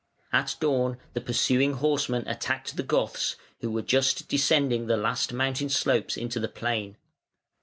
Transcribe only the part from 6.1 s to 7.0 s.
into the plain.